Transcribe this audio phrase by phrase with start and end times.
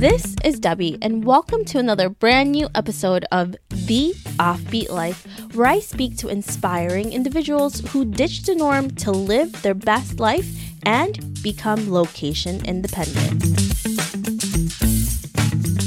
[0.00, 5.66] This is Debbie, and welcome to another brand new episode of The Offbeat Life, where
[5.66, 10.46] I speak to inspiring individuals who ditch the norm to live their best life
[10.84, 13.42] and become location independent.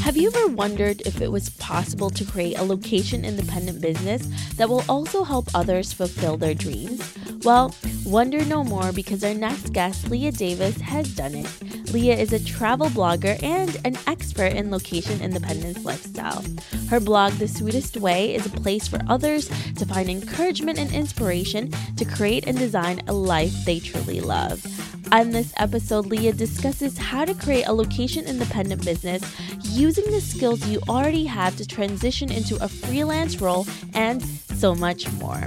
[0.03, 4.27] Have you ever wondered if it was possible to create a location independent business
[4.57, 7.01] that will also help others fulfill their dreams?
[7.43, 7.73] Well,
[8.05, 11.91] wonder no more because our next guest, Leah Davis, has done it.
[11.93, 16.43] Leah is a travel blogger and an expert in location independence lifestyle.
[16.89, 21.71] Her blog, The Sweetest Way, is a place for others to find encouragement and inspiration
[21.97, 24.65] to create and design a life they truly love.
[25.11, 29.21] On this episode, Leah discusses how to create a location independent business
[29.61, 35.11] using the skills you already have to transition into a freelance role and so much
[35.13, 35.43] more.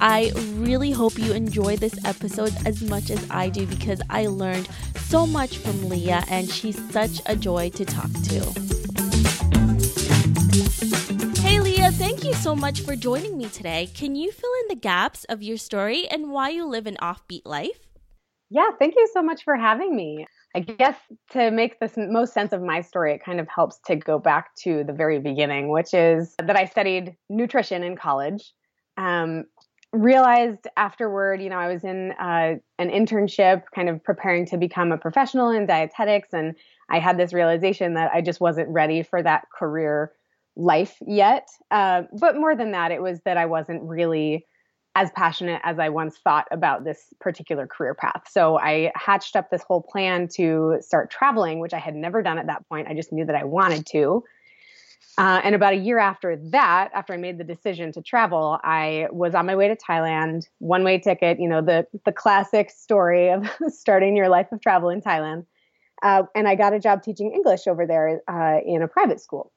[0.00, 4.68] I really hope you enjoy this episode as much as I do because I learned
[4.96, 8.40] so much from Leah and she's such a joy to talk to.
[11.40, 13.88] Hey Leah, thank you so much for joining me today.
[13.94, 17.42] Can you fill in the gaps of your story and why you live an offbeat
[17.44, 17.78] life?
[18.50, 20.26] Yeah, thank you so much for having me.
[20.54, 20.96] I guess
[21.32, 24.54] to make the most sense of my story, it kind of helps to go back
[24.62, 28.52] to the very beginning, which is that I studied nutrition in college.
[28.96, 29.44] Um,
[30.02, 34.92] realized afterward, you know, I was in uh, an internship kind of preparing to become
[34.92, 36.28] a professional in dietetics.
[36.32, 36.54] And
[36.88, 40.12] I had this realization that I just wasn't ready for that career
[40.56, 41.48] life yet.
[41.70, 44.46] Uh, but more than that, it was that I wasn't really
[44.94, 48.22] as passionate as I once thought about this particular career path.
[48.30, 52.38] So I hatched up this whole plan to start traveling, which I had never done
[52.38, 52.88] at that point.
[52.88, 54.24] I just knew that I wanted to.
[55.18, 59.08] Uh, and about a year after that, after I made the decision to travel, I
[59.10, 63.30] was on my way to Thailand, one way ticket, you know, the, the classic story
[63.30, 65.46] of starting your life of travel in Thailand.
[66.02, 69.52] Uh, and I got a job teaching English over there uh, in a private school.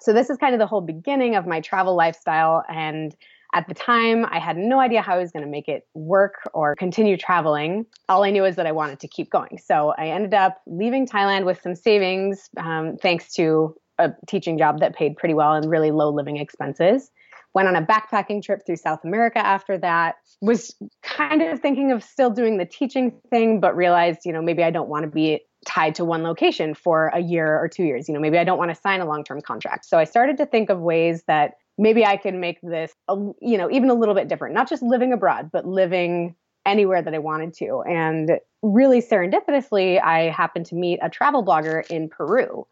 [0.00, 2.64] So this is kind of the whole beginning of my travel lifestyle.
[2.68, 3.14] And
[3.54, 6.48] at the time, I had no idea how I was going to make it work
[6.54, 7.86] or continue traveling.
[8.08, 9.58] All I knew is that I wanted to keep going.
[9.64, 14.80] So I ended up leaving Thailand with some savings, um, thanks to a teaching job
[14.80, 17.10] that paid pretty well and really low living expenses.
[17.54, 20.16] Went on a backpacking trip through South America after that.
[20.40, 24.64] Was kind of thinking of still doing the teaching thing, but realized, you know, maybe
[24.64, 28.08] I don't want to be tied to one location for a year or two years.
[28.08, 29.84] You know, maybe I don't want to sign a long term contract.
[29.84, 33.70] So I started to think of ways that maybe I can make this, you know,
[33.70, 36.34] even a little bit different, not just living abroad, but living
[36.64, 37.82] anywhere that I wanted to.
[37.82, 42.66] And really serendipitously, I happened to meet a travel blogger in Peru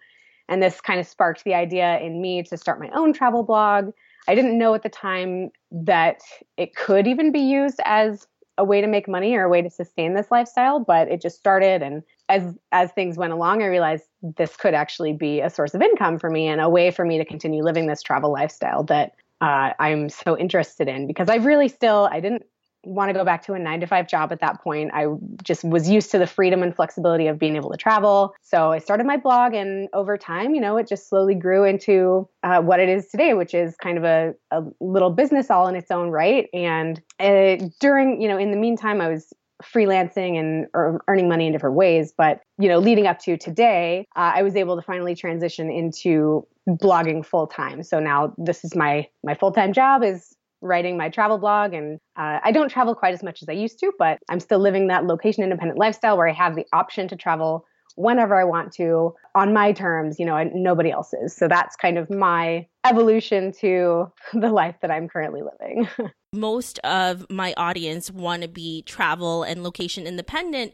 [0.50, 3.92] and this kind of sparked the idea in me to start my own travel blog.
[4.28, 6.20] I didn't know at the time that
[6.58, 8.26] it could even be used as
[8.58, 11.38] a way to make money or a way to sustain this lifestyle, but it just
[11.38, 15.72] started and as as things went along I realized this could actually be a source
[15.72, 18.84] of income for me and a way for me to continue living this travel lifestyle
[18.84, 22.42] that uh, I'm so interested in because I really still I didn't
[22.84, 24.90] want to go back to a nine to five job at that point.
[24.94, 25.06] I
[25.42, 28.34] just was used to the freedom and flexibility of being able to travel.
[28.42, 32.28] So I started my blog, and over time, you know, it just slowly grew into
[32.42, 35.74] uh, what it is today, which is kind of a, a little business all in
[35.74, 36.48] its own right.
[36.52, 40.66] And uh, during, you know, in the meantime, I was freelancing and
[41.06, 44.56] earning money in different ways but you know leading up to today uh, i was
[44.56, 49.72] able to finally transition into blogging full time so now this is my my full-time
[49.72, 53.48] job is writing my travel blog and uh, i don't travel quite as much as
[53.48, 56.66] i used to but i'm still living that location independent lifestyle where i have the
[56.72, 57.64] option to travel
[57.96, 61.36] whenever i want to on my terms you know and nobody else's.
[61.36, 65.88] So that's kind of my evolution to the life that i'm currently living
[66.32, 70.72] most of my audience want to be travel and location independent.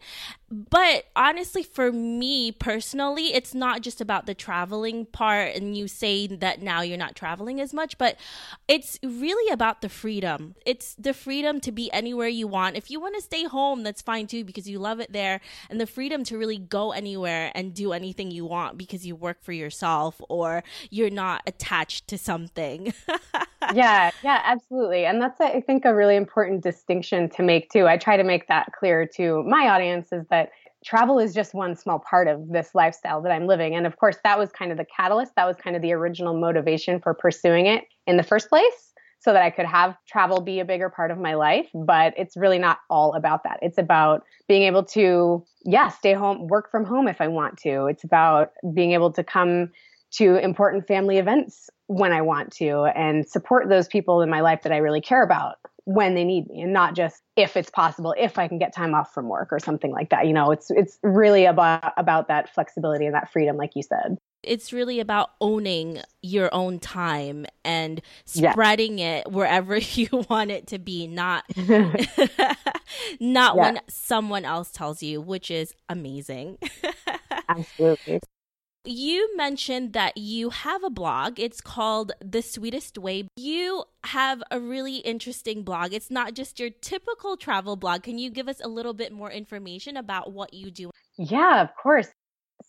[0.51, 6.27] But honestly, for me personally, it's not just about the traveling part and you say
[6.27, 8.17] that now you're not traveling as much, but
[8.69, 10.55] it's really about the freedom.
[10.67, 12.77] It's the freedom to be anywhere you want.
[12.77, 15.81] If you want to stay home, that's fine too because you love it there, and
[15.81, 19.53] the freedom to really go anywhere and do anything you want because you work for
[19.53, 22.93] yourself or you're not attached to something.
[23.75, 25.05] yeah, yeah, absolutely.
[25.05, 27.87] And that's, I think, a really important distinction to make too.
[27.87, 30.51] I try to make that clear to my audience is that
[30.85, 33.75] travel is just one small part of this lifestyle that I'm living.
[33.75, 35.33] And of course, that was kind of the catalyst.
[35.37, 39.33] That was kind of the original motivation for pursuing it in the first place so
[39.33, 41.69] that I could have travel be a bigger part of my life.
[41.75, 43.59] But it's really not all about that.
[43.63, 47.87] It's about being able to, yeah, stay home, work from home if I want to.
[47.87, 49.71] It's about being able to come
[50.13, 54.63] to important family events when I want to and support those people in my life
[54.63, 58.13] that I really care about when they need me and not just if it's possible,
[58.19, 60.27] if I can get time off from work or something like that.
[60.27, 64.19] You know, it's it's really about about that flexibility and that freedom, like you said.
[64.43, 70.79] It's really about owning your own time and spreading it wherever you want it to
[70.81, 71.45] be, not
[73.21, 76.59] not when someone else tells you, which is amazing.
[77.49, 78.21] Absolutely
[78.87, 81.39] you mentioned that you have a blog.
[81.39, 83.29] It's called The Sweetest Way.
[83.37, 85.93] You have a really interesting blog.
[85.93, 88.03] It's not just your typical travel blog.
[88.03, 90.91] Can you give us a little bit more information about what you do?
[91.19, 92.09] Yeah, of course.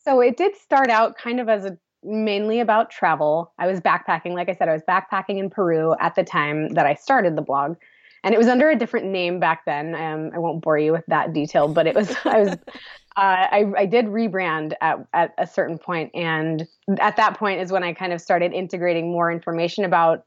[0.04, 3.54] So it did start out kind of as a mainly about travel.
[3.58, 6.86] I was backpacking, like I said, I was backpacking in Peru at the time that
[6.86, 7.76] I started the blog.
[8.24, 9.96] And it was under a different name back then.
[9.96, 12.58] Um, I won't bore you with that detail, but it was I was
[13.18, 16.68] uh, I, I did rebrand at, at a certain point, and
[17.00, 20.24] at that point is when I kind of started integrating more information about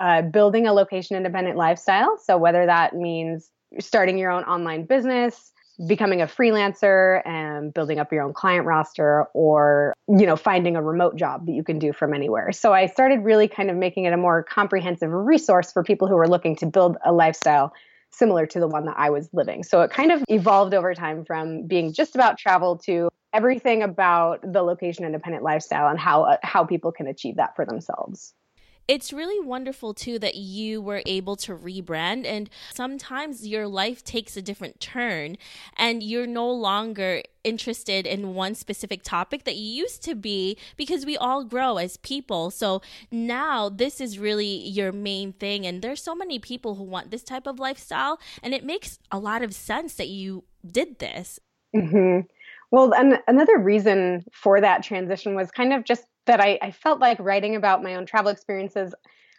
[0.00, 2.18] uh, building a location independent lifestyle.
[2.18, 3.48] So whether that means
[3.78, 5.52] starting your own online business,
[5.86, 10.82] becoming a freelancer, and building up your own client roster, or you know finding a
[10.82, 12.50] remote job that you can do from anywhere.
[12.50, 16.16] So I started really kind of making it a more comprehensive resource for people who
[16.16, 17.72] are looking to build a lifestyle
[18.12, 19.62] similar to the one that I was living.
[19.62, 24.40] So it kind of evolved over time from being just about travel to everything about
[24.42, 28.34] the location independent lifestyle and how uh, how people can achieve that for themselves
[28.88, 34.36] it's really wonderful too that you were able to rebrand and sometimes your life takes
[34.36, 35.36] a different turn
[35.76, 41.06] and you're no longer interested in one specific topic that you used to be because
[41.06, 46.02] we all grow as people so now this is really your main thing and there's
[46.02, 49.54] so many people who want this type of lifestyle and it makes a lot of
[49.54, 51.40] sense that you did this
[51.74, 52.20] mm-hmm.
[52.70, 57.00] well and another reason for that transition was kind of just that I, I felt
[57.00, 58.94] like writing about my own travel experiences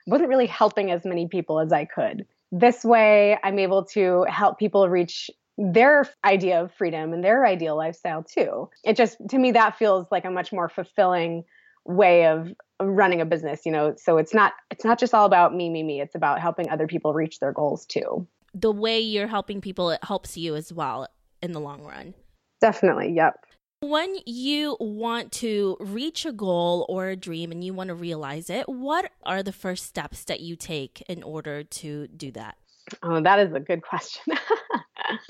[0.05, 2.25] wasn't really helping as many people as I could.
[2.51, 7.77] This way, I'm able to help people reach their idea of freedom and their ideal
[7.77, 8.69] lifestyle too.
[8.83, 11.45] It just, to me, that feels like a much more fulfilling
[11.85, 13.95] way of running a business you know?
[13.97, 16.01] So it's not it's not just all about me me me.
[16.01, 18.27] It's about helping other people reach their goals too.
[18.53, 21.07] The way you're helping people it helps you as well
[21.41, 22.13] in the long run.
[22.61, 23.35] Definitely yep
[23.83, 28.49] when you want to reach a goal or a dream and you want to realize
[28.49, 32.57] it, what are the first steps that you take in order to do that?
[33.01, 34.33] Oh, that is a good question.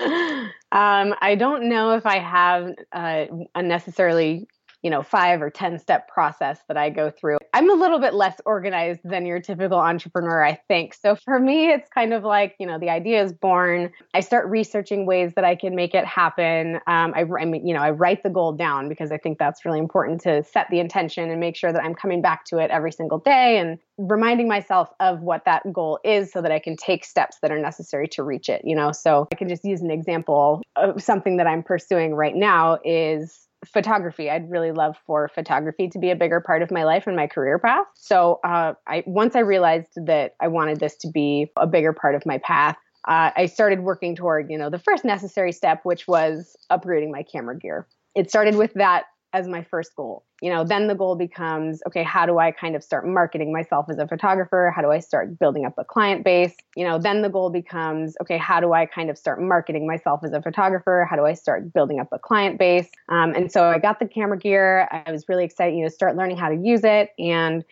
[0.00, 4.46] um, I don't know if I have uh, a necessarily
[4.84, 7.38] you know, five or 10 step process that I go through.
[7.54, 10.92] I'm a little bit less organized than your typical entrepreneur, I think.
[10.92, 13.90] So for me, it's kind of like, you know, the idea is born.
[14.12, 16.76] I start researching ways that I can make it happen.
[16.86, 19.64] Um, I, I mean, you know, I write the goal down because I think that's
[19.64, 22.70] really important to set the intention and make sure that I'm coming back to it
[22.70, 26.76] every single day and reminding myself of what that goal is so that I can
[26.76, 28.92] take steps that are necessary to reach it, you know.
[28.92, 33.48] So I can just use an example of something that I'm pursuing right now is
[33.66, 34.30] photography.
[34.30, 37.26] I'd really love for photography to be a bigger part of my life and my
[37.26, 37.86] career path.
[37.94, 42.14] So uh, I once I realized that I wanted this to be a bigger part
[42.14, 42.76] of my path,
[43.06, 47.22] uh, I started working toward you know the first necessary step, which was upgrading my
[47.22, 47.86] camera gear.
[48.14, 49.04] It started with that
[49.34, 50.24] as my first goal.
[50.40, 53.86] You know, then the goal becomes okay, how do I kind of start marketing myself
[53.90, 54.72] as a photographer?
[54.74, 56.54] How do I start building up a client base?
[56.76, 60.20] You know, then the goal becomes okay, how do I kind of start marketing myself
[60.24, 61.06] as a photographer?
[61.10, 62.88] How do I start building up a client base?
[63.08, 64.88] Um, and so I got the camera gear.
[64.90, 67.64] I was really excited, you know, start learning how to use it and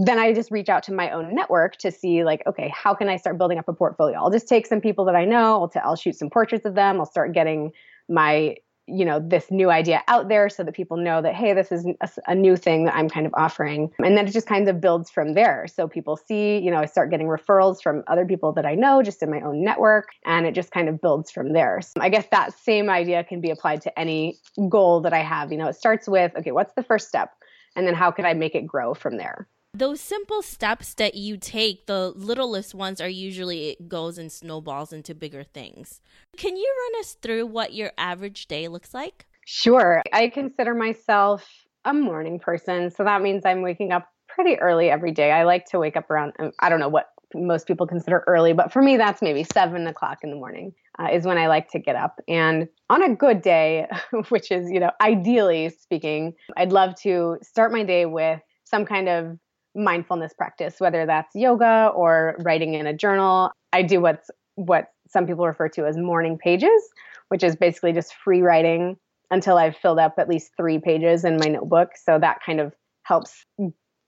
[0.00, 3.08] then I just reach out to my own network to see like, okay, how can
[3.08, 4.16] I start building up a portfolio?
[4.16, 5.60] I'll just take some people that I know.
[5.60, 7.00] I'll, t- I'll shoot some portraits of them.
[7.00, 7.72] I'll start getting
[8.08, 8.54] my
[8.88, 11.86] you know this new idea out there so that people know that hey this is
[12.00, 13.90] a, a, new thing that i'm kind of offering.
[13.98, 15.66] And then it just kind of builds from there.
[15.66, 19.02] So people see you know i start getting referrals from other people that i know
[19.02, 21.80] just in my own network and it just kind of builds from there.
[21.80, 25.52] So i guess that same idea can be applied to any goal that i have.
[25.52, 27.32] You know it starts with okay what's the first step?
[27.76, 31.36] And then how can i make it grow from there those simple steps that you
[31.36, 36.00] take, the littlest ones are usually it goes and snowballs into bigger things.
[36.36, 39.26] Can you run us through what your average day looks like?
[39.46, 40.02] Sure.
[40.12, 41.48] I consider myself
[41.84, 42.90] a morning person.
[42.90, 45.32] So that means I'm waking up pretty early every day.
[45.32, 48.72] I like to wake up around, I don't know what most people consider early, but
[48.72, 51.78] for me, that's maybe seven o'clock in the morning uh, is when I like to
[51.78, 52.20] get up.
[52.26, 53.86] And on a good day,
[54.28, 59.08] which is, you know, ideally speaking, I'd love to start my day with some kind
[59.08, 59.38] of
[59.74, 63.50] mindfulness practice, whether that's yoga or writing in a journal.
[63.72, 66.82] I do what's what some people refer to as morning pages,
[67.28, 68.96] which is basically just free writing
[69.30, 71.90] until I've filled up at least three pages in my notebook.
[72.02, 73.44] So that kind of helps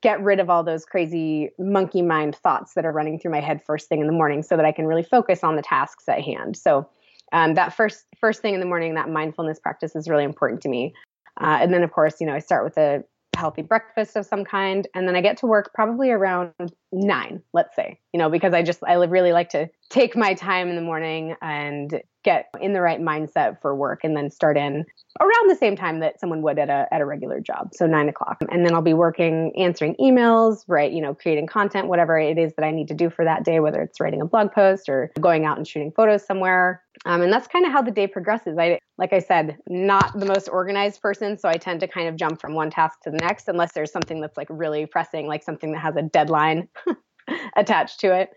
[0.02, 3.62] get rid of all those crazy monkey mind thoughts that are running through my head
[3.62, 6.22] first thing in the morning so that I can really focus on the tasks at
[6.22, 6.56] hand.
[6.56, 6.88] So
[7.32, 10.68] um, that first first thing in the morning, that mindfulness practice is really important to
[10.68, 10.94] me.
[11.40, 13.04] Uh, and then of course, you know, I start with a
[13.36, 16.52] healthy breakfast of some kind and then i get to work probably around
[16.92, 20.68] nine let's say you know because i just i really like to take my time
[20.68, 24.84] in the morning and get in the right mindset for work and then start in
[25.20, 28.08] around the same time that someone would at a at a regular job so nine
[28.08, 28.38] o'clock.
[28.50, 32.52] And then i'll be working answering emails right you know creating content whatever it is
[32.56, 35.10] that i need to do for that day whether it's writing a blog post or
[35.20, 38.56] going out and shooting photos somewhere um, and that's kind of how the day progresses
[38.58, 42.16] i like i said not the most organized person so i tend to kind of
[42.16, 45.42] jump from one task to the next unless there's something that's like really pressing like
[45.42, 46.68] something that has a deadline
[47.56, 48.30] attached to it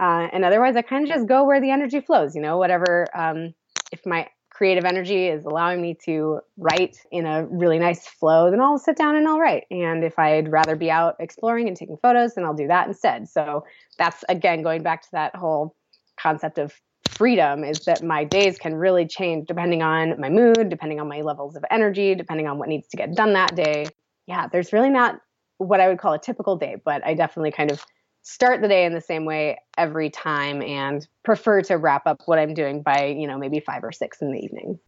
[0.00, 3.06] uh, and otherwise, I kind of just go where the energy flows, you know, whatever.
[3.14, 3.52] Um,
[3.92, 8.62] if my creative energy is allowing me to write in a really nice flow, then
[8.62, 9.64] I'll sit down and I'll write.
[9.70, 13.28] And if I'd rather be out exploring and taking photos, then I'll do that instead.
[13.28, 13.64] So
[13.98, 15.76] that's again going back to that whole
[16.18, 16.72] concept of
[17.20, 21.20] freedom is that my days can really change depending on my mood, depending on my
[21.20, 23.84] levels of energy, depending on what needs to get done that day.
[24.26, 25.20] Yeah, there's really not
[25.58, 27.84] what I would call a typical day, but I definitely kind of
[28.22, 32.38] start the day in the same way every time and prefer to wrap up what
[32.38, 34.78] I'm doing by, you know, maybe five or six in the evening.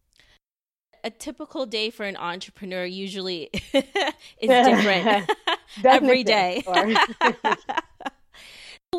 [1.03, 5.29] A typical day for an entrepreneur usually is different
[5.85, 6.63] every day.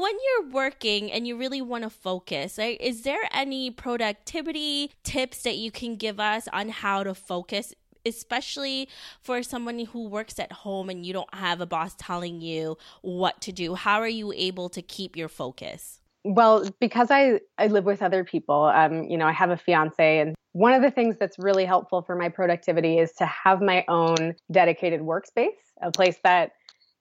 [0.01, 5.43] When you're working and you really want to focus, right, is there any productivity tips
[5.43, 7.75] that you can give us on how to focus
[8.07, 8.89] especially
[9.21, 13.41] for someone who works at home and you don't have a boss telling you what
[13.41, 13.75] to do?
[13.75, 16.01] How are you able to keep your focus?
[16.25, 20.21] Well, because I, I live with other people, um, you know, I have a fiance,
[20.21, 23.85] and one of the things that's really helpful for my productivity is to have my
[23.89, 25.49] own dedicated workspace,
[25.83, 26.53] a place that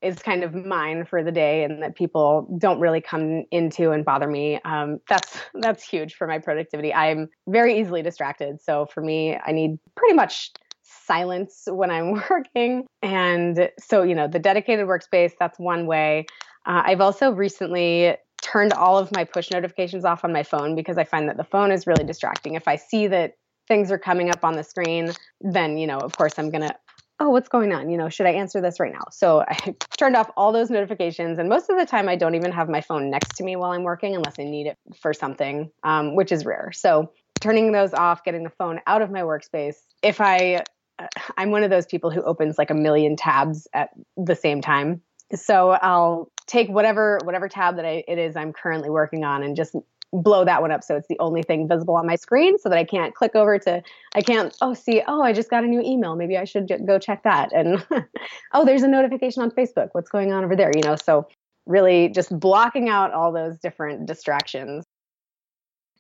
[0.03, 4.03] is kind of mine for the day and that people don't really come into and
[4.03, 4.59] bother me.
[4.65, 6.93] Um, that's that's huge for my productivity.
[6.93, 10.51] I'm very easily distracted, so for me, I need pretty much
[10.83, 12.85] silence when I'm working.
[13.01, 16.25] And so, you know, the dedicated workspace, that's one way.
[16.65, 20.97] Uh, I've also recently turned all of my push notifications off on my phone because
[20.97, 22.55] I find that the phone is really distracting.
[22.55, 23.33] If I see that
[23.67, 26.75] things are coming up on the screen, then, you know, of course, I'm going to
[27.19, 27.89] oh, what's going on?
[27.89, 29.05] You know, should I answer this right now?
[29.11, 31.39] So I turned off all those notifications.
[31.39, 33.71] And most of the time, I don't even have my phone next to me while
[33.71, 36.71] I'm working unless I need it for something, um, which is rare.
[36.73, 39.75] So turning those off, getting the phone out of my workspace.
[40.01, 40.63] If I
[41.37, 45.01] I'm one of those people who opens like a million tabs at the same time.
[45.33, 49.55] So I'll take whatever whatever tab that I, it is I'm currently working on and
[49.55, 49.75] just
[50.13, 52.77] blow that one up so it's the only thing visible on my screen so that
[52.77, 53.81] I can't click over to
[54.15, 56.15] I can't oh see oh I just got a new email.
[56.15, 57.51] Maybe I should go check that.
[57.51, 57.85] And
[58.53, 59.89] oh there's a notification on Facebook.
[59.93, 60.71] What's going on over there?
[60.75, 61.27] You know so
[61.65, 64.85] really just blocking out all those different distractions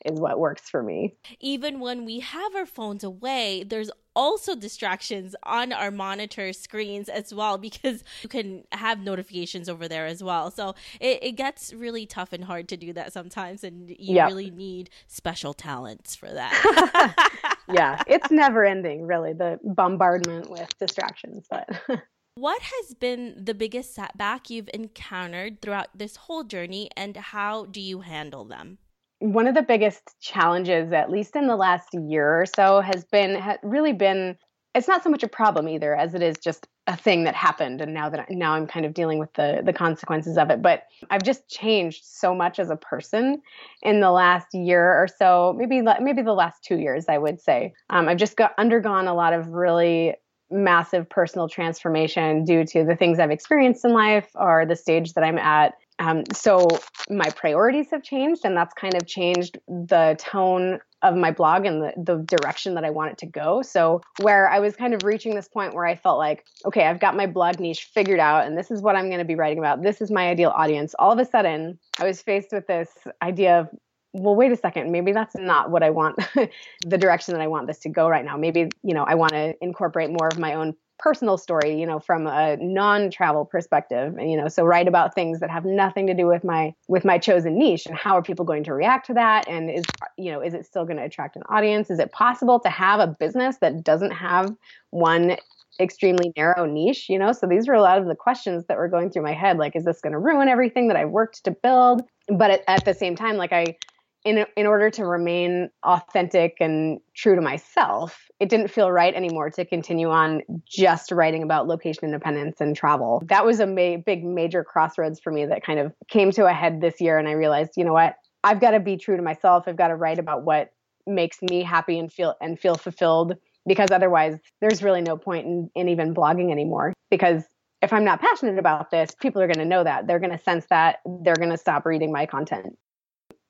[0.05, 1.15] is what works for me.
[1.39, 7.33] Even when we have our phones away, there's also distractions on our monitor screens as
[7.33, 10.51] well because you can have notifications over there as well.
[10.51, 14.27] So it, it gets really tough and hard to do that sometimes, and you yep.
[14.27, 17.51] really need special talents for that.
[17.71, 21.47] yeah, it's never ending, really, the bombardment with distractions.
[21.49, 21.69] But
[22.35, 27.79] What has been the biggest setback you've encountered throughout this whole journey, and how do
[27.79, 28.79] you handle them?
[29.23, 33.41] One of the biggest challenges, at least in the last year or so, has been
[33.63, 34.37] really been.
[34.75, 37.79] It's not so much a problem either, as it is just a thing that happened,
[37.79, 40.61] and now that I, now I'm kind of dealing with the the consequences of it.
[40.61, 43.41] But I've just changed so much as a person
[43.81, 47.73] in the last year or so, maybe maybe the last two years, I would say.
[47.89, 50.15] Um, I've just got undergone a lot of really
[50.51, 55.23] massive personal transformation due to the things I've experienced in life or the stage that
[55.23, 56.67] I'm at um, so
[57.09, 61.81] my priorities have changed, and that's kind of changed the tone of my blog and
[61.81, 63.61] the, the direction that I want it to go.
[63.61, 66.99] So, where I was kind of reaching this point where I felt like, okay, I've
[66.99, 69.59] got my blog niche figured out, and this is what I'm going to be writing
[69.59, 69.83] about.
[69.83, 70.95] This is my ideal audience.
[70.97, 72.89] All of a sudden, I was faced with this
[73.21, 73.69] idea of,
[74.13, 76.17] well, wait a second, maybe that's not what I want,
[76.85, 78.37] the direction that I want this to go right now.
[78.37, 81.99] Maybe, you know, I want to incorporate more of my own personal story, you know,
[81.99, 86.27] from a non-travel perspective, you know, so write about things that have nothing to do
[86.27, 89.47] with my with my chosen niche and how are people going to react to that
[89.47, 89.83] and is
[90.17, 91.89] you know, is it still going to attract an audience?
[91.89, 94.55] Is it possible to have a business that doesn't have
[94.91, 95.37] one
[95.79, 97.31] extremely narrow niche, you know?
[97.31, 99.75] So these were a lot of the questions that were going through my head like
[99.75, 102.03] is this going to ruin everything that I've worked to build?
[102.27, 103.77] But at, at the same time like I
[104.25, 109.49] in in order to remain authentic and true to myself, it didn't feel right anymore
[109.51, 113.21] to continue on just writing about location independence and travel.
[113.25, 116.53] That was a ma- big major crossroads for me that kind of came to a
[116.53, 118.15] head this year and I realized, you know what?
[118.43, 119.65] I've got to be true to myself.
[119.67, 120.71] I've got to write about what
[121.05, 125.69] makes me happy and feel and feel fulfilled because otherwise there's really no point in,
[125.75, 127.43] in even blogging anymore because
[127.81, 130.07] if I'm not passionate about this, people are going to know that.
[130.07, 130.99] They're going to sense that.
[131.23, 132.77] They're going to stop reading my content.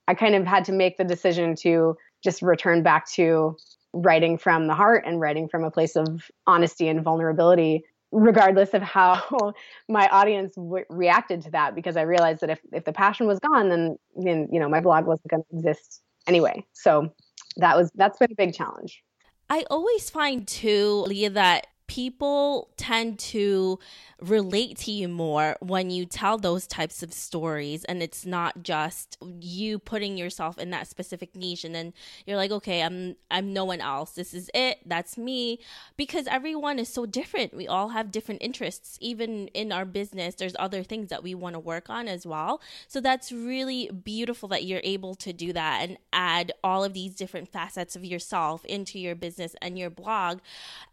[0.08, 3.58] I kind of had to make the decision to just return back to
[3.94, 8.82] writing from the heart and writing from a place of honesty and vulnerability regardless of
[8.82, 9.54] how
[9.90, 13.40] my audience w- reacted to that because i realized that if, if the passion was
[13.40, 16.66] gone then then you know my blog wasn't going to exist anyway.
[16.74, 17.14] So
[17.58, 19.04] that was that's been a big challenge.
[19.50, 23.80] I always find too leah that people tend to
[24.22, 29.18] relate to you more when you tell those types of stories and it's not just
[29.42, 31.94] you putting yourself in that specific niche and then
[32.26, 34.12] you're like okay I'm I'm no one else.
[34.12, 34.80] This is it.
[34.86, 35.60] That's me.
[35.98, 37.54] Because everyone is so different.
[37.54, 38.98] We all have different interests.
[39.02, 42.62] Even in our business there's other things that we want to work on as well.
[42.88, 47.16] So that's really beautiful that you're able to do that and add all of these
[47.16, 50.40] different facets of yourself into your business and your blog.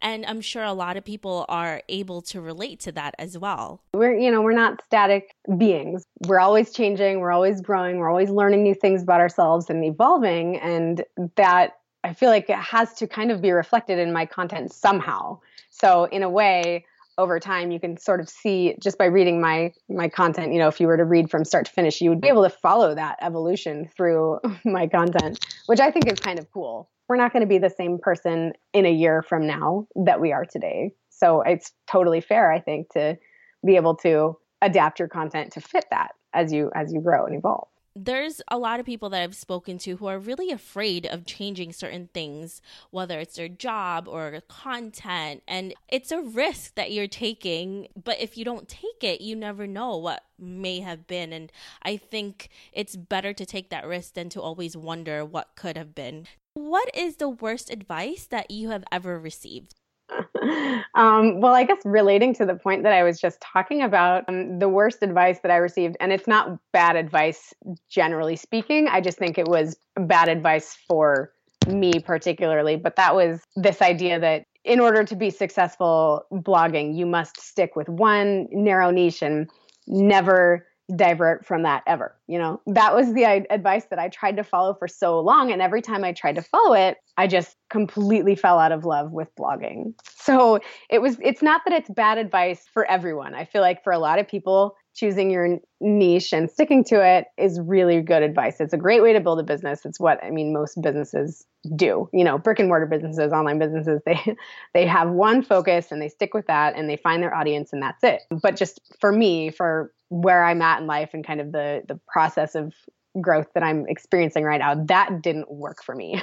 [0.03, 3.83] And I'm sure a lot of people are able to relate to that as well.
[3.93, 6.07] We're, you know, we're not static beings.
[6.27, 10.57] We're always changing, we're always growing, we're always learning new things about ourselves and evolving.
[10.57, 11.05] And
[11.37, 15.41] that I feel like it has to kind of be reflected in my content somehow.
[15.71, 16.87] So, in a way,
[17.19, 20.69] over time you can sort of see just by reading my my content you know
[20.69, 22.95] if you were to read from start to finish you would be able to follow
[22.95, 27.41] that evolution through my content which i think is kind of cool we're not going
[27.41, 30.93] to be the same person in a year from now that we are today.
[31.09, 33.19] So it's totally fair, I think, to
[33.67, 37.35] be able to adapt your content to fit that as you as you grow and
[37.35, 41.27] evolve there's a lot of people that I've spoken to who are really afraid of
[41.27, 45.43] changing certain things, whether it's their job or content.
[45.49, 47.89] And it's a risk that you're taking.
[48.03, 51.33] But if you don't take it, you never know what may have been.
[51.33, 51.51] And
[51.83, 55.95] I think it's better to take that risk than to always wonder what could have
[55.95, 56.27] been.
[56.55, 59.75] What is the worst advice that you have ever received?
[60.95, 64.59] um, well, I guess relating to the point that I was just talking about, um,
[64.59, 67.55] the worst advice that I received, and it's not bad advice
[67.89, 71.33] generally speaking, I just think it was bad advice for
[71.69, 77.07] me particularly, but that was this idea that in order to be successful blogging, you
[77.07, 79.49] must stick with one narrow niche and
[79.87, 82.17] never divert from that ever.
[82.27, 85.53] You know, that was the advice that I tried to follow for so long.
[85.53, 89.13] And every time I tried to follow it, I just completely fell out of love
[89.13, 89.95] with blogging.
[90.19, 93.35] So it was, it's not that it's bad advice for everyone.
[93.35, 97.27] I feel like for a lot of people, choosing your niche and sticking to it
[97.39, 98.61] is really good advice.
[98.61, 99.85] It's a great way to build a business.
[99.85, 101.45] It's what I mean most businesses
[101.77, 102.09] do.
[102.13, 104.37] You know, brick and mortar businesses, online businesses, they
[104.75, 107.83] they have one focus and they stick with that and they find their audience and
[107.83, 108.23] that's it.
[108.31, 112.01] But just for me, for where I'm at in life and kind of the the
[112.09, 112.75] process of
[113.21, 116.23] growth that I'm experiencing right now, that didn't work for me.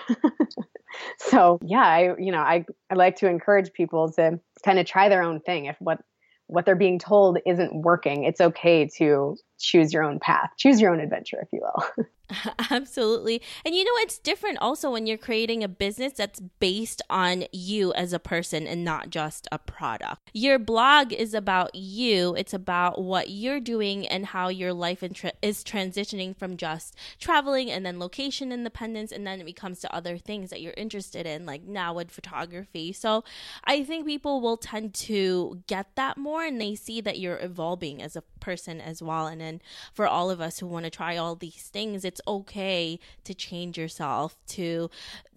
[1.19, 5.09] so yeah, I you know, I, I like to encourage people to kind of try
[5.09, 5.65] their own thing.
[5.65, 6.01] If what
[6.47, 10.93] what they're being told isn't working, it's okay to choose your own path, choose your
[10.93, 12.05] own adventure, if you will.
[12.71, 13.41] Absolutely.
[13.63, 17.93] And you know, it's different also when you're creating a business that's based on you
[17.93, 20.29] as a person and not just a product.
[20.33, 25.63] Your blog is about you, it's about what you're doing and how your life is
[25.63, 29.11] transitioning from just traveling and then location independence.
[29.11, 32.91] And then it becomes to other things that you're interested in, like now with photography.
[32.91, 33.23] So
[33.63, 38.01] I think people will tend to get that more and they see that you're evolving
[38.01, 39.27] as a person as well.
[39.27, 39.61] And then
[39.93, 43.33] for all of us who want to try all these things, it's it's okay to
[43.33, 44.89] change yourself, to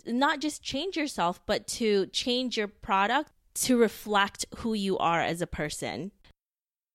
[0.07, 5.43] not just change yourself, but to change your product to reflect who you are as
[5.43, 6.13] a person.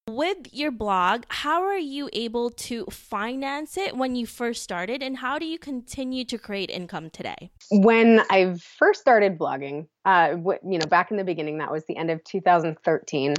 [0.07, 5.17] With your blog, how are you able to finance it when you first started, and
[5.17, 7.51] how do you continue to create income today?
[7.71, 11.97] When I first started blogging, uh, you know, back in the beginning, that was the
[11.97, 13.33] end of 2013.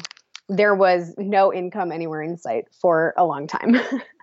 [0.48, 3.76] There was no income anywhere in sight for a long time.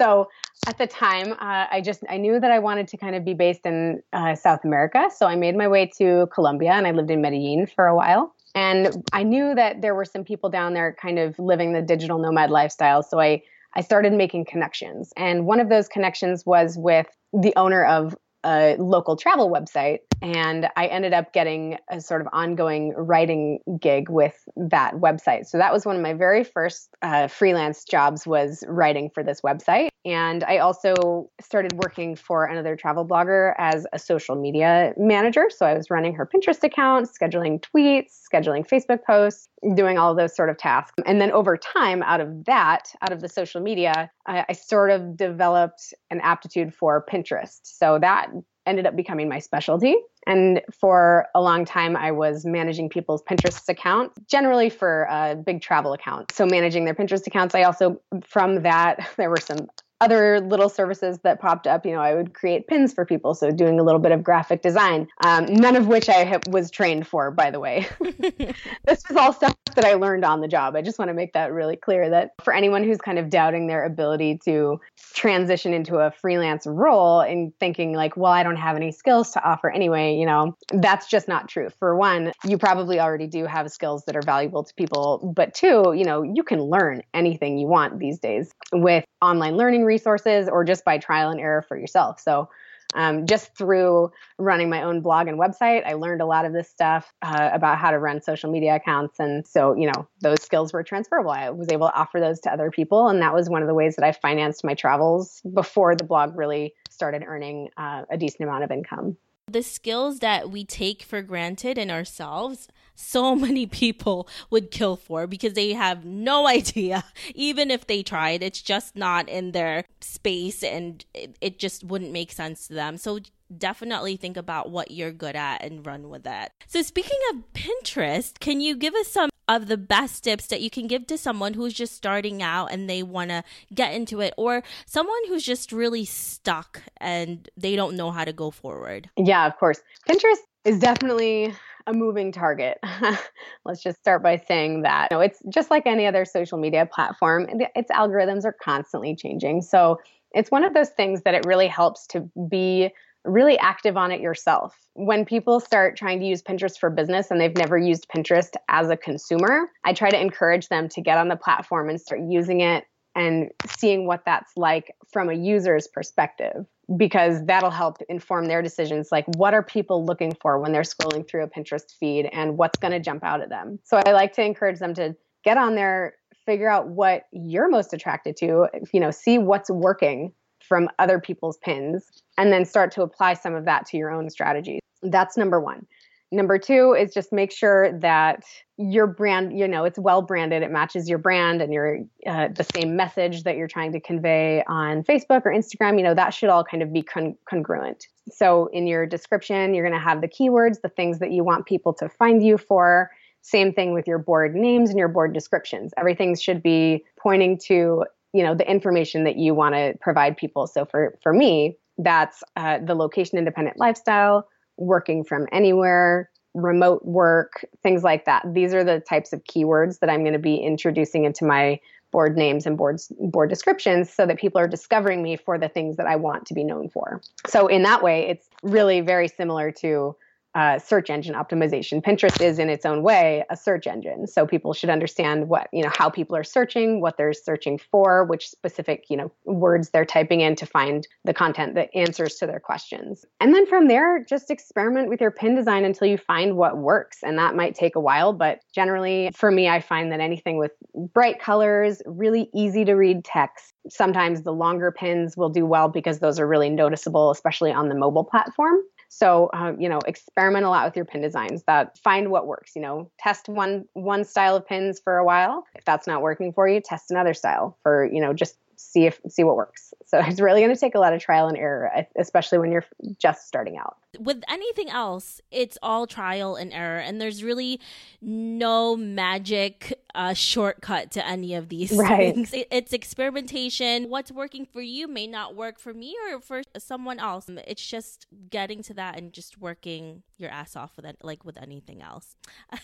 [0.00, 0.28] so
[0.66, 3.34] at the time uh, i just i knew that i wanted to kind of be
[3.34, 5.08] based in uh, south america.
[5.14, 8.34] So i made my way to colombia and i lived in medellin for a while.
[8.54, 12.18] And i knew that there were some people down there kind of living the digital
[12.18, 13.02] nomad lifestyle.
[13.02, 13.42] So i
[13.74, 15.12] i started making connections.
[15.16, 20.68] And one of those connections was with the owner of a local travel website and
[20.76, 25.46] I ended up getting a sort of ongoing writing gig with that website.
[25.46, 29.40] So that was one of my very first uh, freelance jobs was writing for this
[29.40, 29.88] website.
[30.04, 35.50] And I also started working for another travel blogger as a social media manager.
[35.50, 40.34] So I was running her Pinterest account, scheduling tweets, scheduling Facebook posts, doing all those
[40.34, 40.94] sort of tasks.
[41.04, 44.90] And then over time, out of that, out of the social media, I, I sort
[44.90, 47.60] of developed an aptitude for Pinterest.
[47.64, 48.30] So that
[48.70, 49.96] ended up becoming my specialty.
[50.26, 55.60] And for a long time, I was managing people's Pinterest accounts, generally for a big
[55.60, 56.32] travel account.
[56.32, 57.54] So managing their Pinterest accounts.
[57.54, 59.68] I also, from that, there were some
[60.00, 61.84] other little services that popped up.
[61.84, 64.62] You know, I would create pins for people, so doing a little bit of graphic
[64.62, 67.86] design, um, none of which I ha- was trained for, by the way.
[68.00, 70.76] this was all stuff that I learned on the job.
[70.76, 73.66] I just want to make that really clear that for anyone who's kind of doubting
[73.66, 74.80] their ability to
[75.14, 79.44] transition into a freelance role and thinking like, well, I don't have any skills to
[79.44, 81.70] offer anyway, you know, that's just not true.
[81.78, 85.92] For one, you probably already do have skills that are valuable to people, but two,
[85.96, 90.64] you know, you can learn anything you want these days with online learning resources or
[90.64, 92.20] just by trial and error for yourself.
[92.20, 92.48] So,
[92.94, 96.68] um, just through running my own blog and website, I learned a lot of this
[96.68, 99.20] stuff uh, about how to run social media accounts.
[99.20, 101.30] And so, you know, those skills were transferable.
[101.30, 103.08] I was able to offer those to other people.
[103.08, 106.36] And that was one of the ways that I financed my travels before the blog
[106.36, 109.16] really started earning uh, a decent amount of income.
[109.46, 112.68] The skills that we take for granted in ourselves
[113.00, 117.04] so many people would kill for because they have no idea.
[117.34, 122.12] Even if they tried, it's just not in their space and it, it just wouldn't
[122.12, 122.96] make sense to them.
[122.96, 123.20] So
[123.56, 126.52] definitely think about what you're good at and run with that.
[126.66, 130.70] So, speaking of Pinterest, can you give us some of the best tips that you
[130.70, 133.42] can give to someone who's just starting out and they want to
[133.74, 138.32] get into it, or someone who's just really stuck and they don't know how to
[138.32, 139.10] go forward?
[139.16, 139.80] Yeah, of course.
[140.08, 141.52] Pinterest is definitely
[141.86, 142.78] a moving target.
[143.64, 145.08] Let's just start by saying that.
[145.10, 149.62] You know, it's just like any other social media platform, its algorithms are constantly changing.
[149.62, 149.98] So
[150.32, 152.90] it's one of those things that it really helps to be
[153.24, 154.74] really active on it yourself.
[154.94, 158.88] When people start trying to use Pinterest for business and they've never used Pinterest as
[158.88, 162.60] a consumer, I try to encourage them to get on the platform and start using
[162.60, 162.84] it
[163.20, 166.64] and seeing what that's like from a user's perspective
[166.96, 171.28] because that'll help inform their decisions like what are people looking for when they're scrolling
[171.28, 173.78] through a Pinterest feed and what's going to jump out at them.
[173.84, 176.14] So I like to encourage them to get on there,
[176.46, 180.32] figure out what you're most attracted to, you know, see what's working
[180.66, 184.30] from other people's pins and then start to apply some of that to your own
[184.30, 184.80] strategies.
[185.02, 185.86] That's number 1.
[186.32, 188.44] Number two is just make sure that
[188.76, 190.62] your brand, you know, it's well branded.
[190.62, 194.62] It matches your brand and your uh, the same message that you're trying to convey
[194.68, 195.98] on Facebook or Instagram.
[195.98, 198.06] You know, that should all kind of be con- congruent.
[198.30, 201.66] So in your description, you're going to have the keywords, the things that you want
[201.66, 203.10] people to find you for.
[203.42, 205.92] Same thing with your board names and your board descriptions.
[205.98, 210.68] Everything should be pointing to you know the information that you want to provide people.
[210.68, 214.46] So for for me, that's uh, the location independent lifestyle
[214.80, 218.42] working from anywhere, remote work, things like that.
[218.52, 221.78] These are the types of keywords that I'm going to be introducing into my
[222.10, 225.96] board names and boards board descriptions so that people are discovering me for the things
[225.96, 227.20] that I want to be known for.
[227.46, 230.16] So in that way, it's really very similar to
[230.54, 232.02] uh, search engine optimization.
[232.02, 235.82] Pinterest is in its own way a search engine, so people should understand what you
[235.82, 240.04] know how people are searching, what they're searching for, which specific you know words they're
[240.04, 243.24] typing in to find the content that answers to their questions.
[243.40, 247.18] And then from there, just experiment with your pin design until you find what works,
[247.22, 248.32] and that might take a while.
[248.32, 250.72] But generally, for me, I find that anything with
[251.12, 253.72] bright colors, really easy to read text.
[253.88, 257.94] Sometimes the longer pins will do well because those are really noticeable, especially on the
[257.94, 258.80] mobile platform.
[259.12, 261.64] So, um, you know, experiment a lot with your pin designs.
[261.64, 262.76] That find what works.
[262.76, 265.64] You know, test one one style of pins for a while.
[265.74, 269.20] If that's not working for you, test another style for you know just see if
[269.28, 269.92] see what works.
[270.06, 272.86] So it's really going to take a lot of trial and error, especially when you're
[273.18, 273.96] just starting out.
[274.18, 277.80] With anything else, it's all trial and error, and there's really
[278.22, 282.34] no magic uh, shortcut to any of these right.
[282.34, 282.50] things.
[282.52, 284.08] it's experimentation.
[284.08, 287.48] What's working for you may not work for me or for someone else.
[287.66, 291.58] It's just getting to that and just working your ass off with it, like with
[291.60, 292.36] anything else.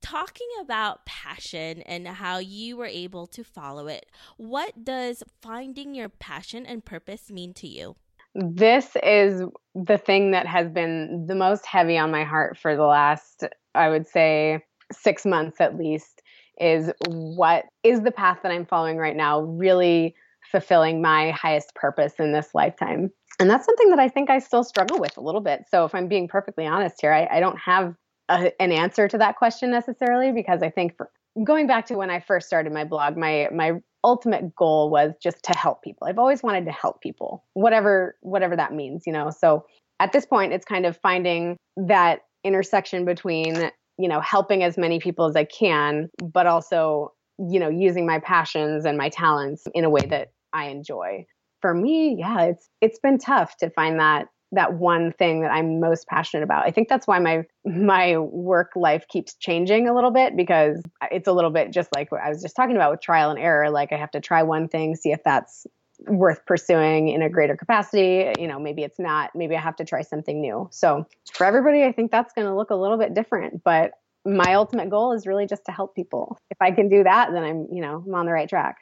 [0.00, 6.08] talking about passion and how you were able to follow it, what does finding your
[6.08, 7.96] passion and purpose mean to you?
[8.34, 9.42] This is
[9.74, 13.88] the thing that has been the most heavy on my heart for the last, I
[13.88, 16.22] would say, six months at least.
[16.60, 20.16] Is what is the path that I'm following right now really
[20.50, 23.12] fulfilling my highest purpose in this lifetime?
[23.38, 25.66] And that's something that I think I still struggle with a little bit.
[25.70, 27.94] So if I'm being perfectly honest here, I, I don't have
[28.28, 31.10] a, an answer to that question necessarily because I think for,
[31.44, 33.74] going back to when I first started my blog, my my
[34.04, 36.06] ultimate goal was just to help people.
[36.06, 39.30] I've always wanted to help people, whatever whatever that means, you know.
[39.30, 39.64] So
[40.00, 45.00] at this point, it's kind of finding that intersection between you know helping as many
[45.00, 49.84] people as I can, but also you know using my passions and my talents in
[49.84, 51.26] a way that I enjoy.
[51.60, 55.78] For me, yeah, it's it's been tough to find that that one thing that I'm
[55.80, 56.64] most passionate about.
[56.64, 60.80] I think that's why my my work life keeps changing a little bit because
[61.10, 63.38] it's a little bit just like what I was just talking about with trial and
[63.38, 63.70] error.
[63.70, 65.66] Like I have to try one thing, see if that's
[66.06, 68.32] worth pursuing in a greater capacity.
[68.38, 69.30] You know, maybe it's not.
[69.34, 70.68] Maybe I have to try something new.
[70.70, 73.62] So for everybody, I think that's going to look a little bit different.
[73.64, 73.92] But
[74.24, 76.38] my ultimate goal is really just to help people.
[76.50, 78.76] If I can do that, then I'm, you know, I'm on the right track.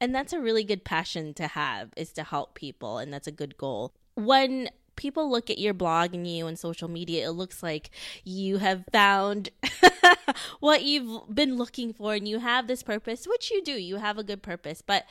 [0.00, 2.98] And that's a really good passion to have is to help people.
[2.98, 3.94] And that's a good goal.
[4.14, 7.90] When people look at your blog and you and social media, it looks like
[8.22, 9.48] you have found
[10.60, 13.72] what you've been looking for and you have this purpose, which you do.
[13.72, 14.82] You have a good purpose.
[14.82, 15.06] But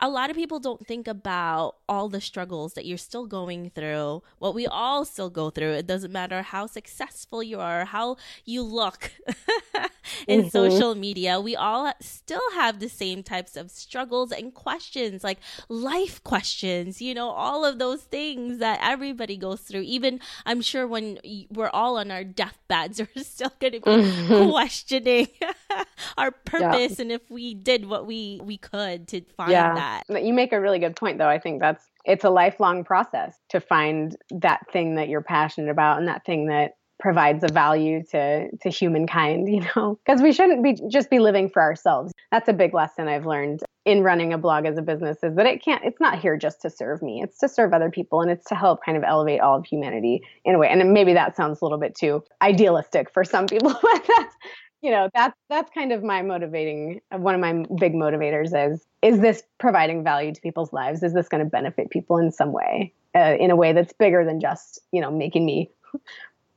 [0.00, 4.22] a lot of people don't think about all the struggles that you're still going through,
[4.38, 5.72] what we all still go through.
[5.72, 9.12] It doesn't matter how successful you are, how you look
[10.28, 10.48] in mm-hmm.
[10.48, 11.40] social media.
[11.40, 17.14] We all still have the same types of struggles and questions, like life questions, you
[17.14, 19.82] know, all of those things that everybody goes through.
[19.82, 21.18] Even I'm sure when
[21.50, 24.50] we're all on our deathbeds, we're still going to be mm-hmm.
[24.50, 25.28] questioning
[26.16, 27.02] our purpose yeah.
[27.02, 29.74] and if we did what we we could to find yeah.
[29.74, 30.24] that that.
[30.24, 31.28] You make a really good point, though.
[31.28, 35.98] I think that's it's a lifelong process to find that thing that you're passionate about
[35.98, 40.64] and that thing that provides a value to to humankind you know because we shouldn't
[40.64, 44.38] be just be living for ourselves that's a big lesson i've learned in running a
[44.38, 47.22] blog as a business is that it can't it's not here just to serve me
[47.22, 50.20] it's to serve other people and it's to help kind of elevate all of humanity
[50.44, 53.72] in a way and maybe that sounds a little bit too idealistic for some people
[53.82, 54.36] but that's
[54.82, 59.20] you know that's that's kind of my motivating one of my big motivators is is
[59.20, 61.02] this providing value to people's lives?
[61.02, 64.24] Is this going to benefit people in some way uh, in a way that's bigger
[64.24, 65.70] than just you know making me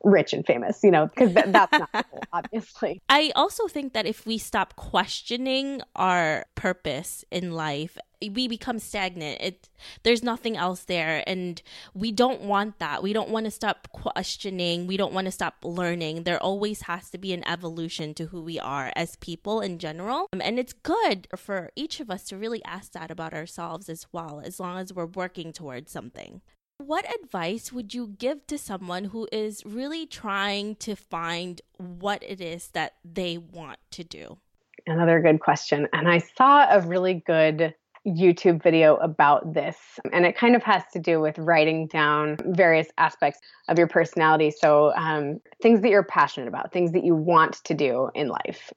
[0.03, 3.01] rich and famous you know because th- that's not cool, obviously.
[3.09, 7.97] I also think that if we stop questioning our purpose in life
[8.29, 9.41] we become stagnant.
[9.41, 9.69] It
[10.03, 11.23] there's nothing else there.
[11.25, 11.61] And
[11.93, 13.01] we don't want that.
[13.01, 14.87] We don't want to stop questioning.
[14.87, 16.23] We don't want to stop learning.
[16.23, 20.27] There always has to be an evolution to who we are as people in general.
[20.33, 24.07] Um, and it's good for each of us to really ask that about ourselves as
[24.11, 26.41] well as long as we're working towards something.
[26.77, 32.41] What advice would you give to someone who is really trying to find what it
[32.41, 34.39] is that they want to do?
[34.87, 35.87] Another good question.
[35.93, 39.77] And I saw a really good YouTube video about this.
[40.11, 44.51] And it kind of has to do with writing down various aspects of your personality.
[44.51, 48.71] So, um, things that you're passionate about, things that you want to do in life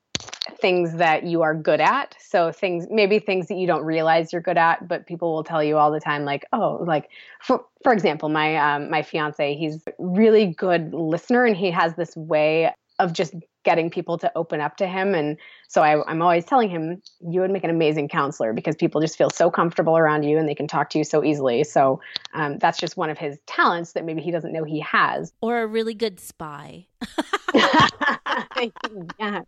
[0.60, 2.16] things that you are good at.
[2.20, 5.62] So things maybe things that you don't realize you're good at, but people will tell
[5.62, 7.10] you all the time like, "Oh, like
[7.42, 12.16] for for example, my um my fiance, he's really good listener and he has this
[12.16, 13.34] way of just
[13.64, 15.14] getting people to open up to him.
[15.14, 15.36] And
[15.68, 19.18] so I, am always telling him you would make an amazing counselor because people just
[19.18, 21.64] feel so comfortable around you and they can talk to you so easily.
[21.64, 22.00] So
[22.34, 25.32] um, that's just one of his talents that maybe he doesn't know he has.
[25.40, 26.86] Or a really good spy.
[29.18, 29.44] Yes.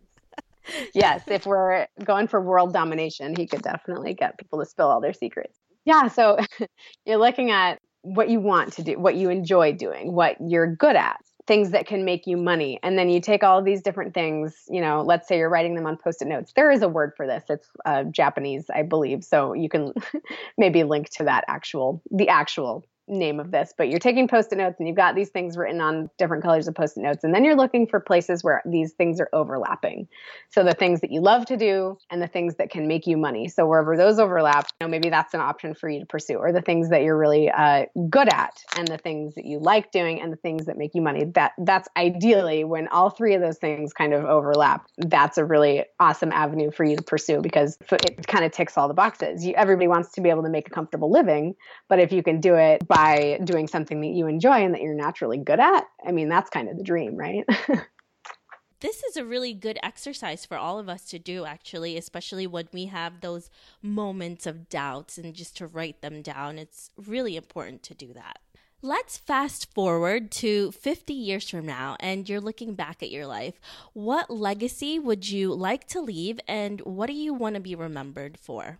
[0.93, 4.99] Yes, if we're going for world domination, he could definitely get people to spill all
[4.99, 5.57] their secrets.
[5.85, 6.37] Yeah, so
[7.05, 10.95] you're looking at what you want to do, what you enjoy doing, what you're good
[10.95, 12.79] at, things that can make you money.
[12.83, 15.85] And then you take all these different things, you know, let's say you're writing them
[15.85, 16.51] on post it notes.
[16.55, 17.45] There is a word for this.
[17.49, 19.23] It's uh, Japanese, I believe.
[19.23, 19.93] So you can
[20.57, 24.75] maybe link to that actual, the actual name of this, but you're taking post-it notes
[24.79, 27.55] and you've got these things written on different colors of post-it notes and then you're
[27.55, 30.07] looking for places where these things are overlapping.
[30.49, 33.17] So the things that you love to do and the things that can make you
[33.17, 33.47] money.
[33.47, 36.51] So wherever those overlap, you know, maybe that's an option for you to pursue or
[36.51, 40.21] the things that you're really uh, good at and the things that you like doing
[40.21, 41.25] and the things that make you money.
[41.25, 44.85] That that's ideally when all three of those things kind of overlap.
[44.97, 48.87] That's a really awesome avenue for you to pursue because it kind of ticks all
[48.87, 49.45] the boxes.
[49.45, 51.55] You, everybody wants to be able to make a comfortable living,
[51.89, 54.95] but if you can do it by doing something that you enjoy and that you're
[54.95, 57.45] naturally good at, I mean, that's kind of the dream, right?
[58.79, 62.67] this is a really good exercise for all of us to do, actually, especially when
[62.73, 63.51] we have those
[63.83, 66.57] moments of doubts and just to write them down.
[66.57, 68.39] It's really important to do that.
[68.81, 73.59] Let's fast forward to 50 years from now, and you're looking back at your life.
[73.93, 78.39] What legacy would you like to leave, and what do you want to be remembered
[78.39, 78.79] for?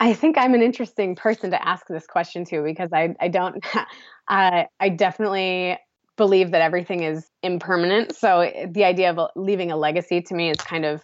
[0.00, 3.64] I think I'm an interesting person to ask this question to because I, I don't,
[4.28, 5.78] I, I definitely
[6.16, 8.14] believe that everything is impermanent.
[8.14, 11.02] So the idea of leaving a legacy to me is kind of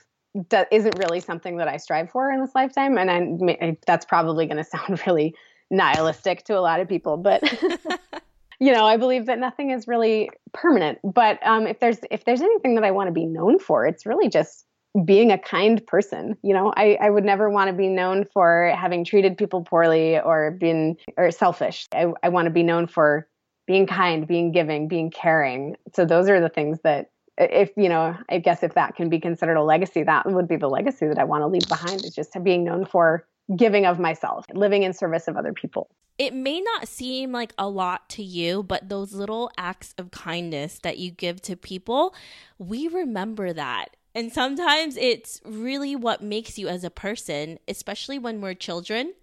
[0.51, 3.11] that isn't really something that I strive for in this lifetime, and
[3.51, 5.35] I, that's probably going to sound really
[5.71, 7.43] nihilistic to a lot of people, but
[8.61, 10.99] you know, I believe that nothing is really permanent.
[11.03, 14.07] But um, if there's if there's anything that I want to be known for, it's
[14.07, 14.67] really just
[15.05, 16.37] being a kind person.
[16.43, 20.21] You know, I, I would never want to be known for having treated people poorly
[20.21, 21.89] or being or selfish.
[21.93, 23.29] I, I want to be known for
[23.67, 25.77] being kind, being giving, being caring.
[25.95, 29.19] So those are the things that if you know, I guess if that can be
[29.19, 32.15] considered a legacy, that would be the legacy that I want to leave behind is
[32.15, 33.27] just being known for
[33.57, 35.91] giving of myself, living in service of other people.
[36.17, 40.79] It may not seem like a lot to you, but those little acts of kindness
[40.85, 42.15] that you give to people,
[42.57, 48.41] we remember that and sometimes it's really what makes you as a person, especially when
[48.41, 49.15] we're children.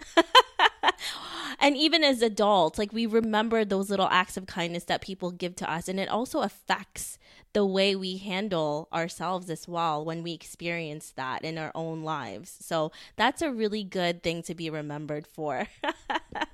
[1.60, 5.56] and even as adults, like we remember those little acts of kindness that people give
[5.58, 5.88] to us.
[5.88, 7.17] And it also affects
[7.54, 12.58] the way we handle ourselves as well when we experience that in our own lives.
[12.60, 15.67] So that's a really good thing to be remembered for.